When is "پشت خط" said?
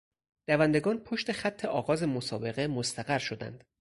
0.99-1.65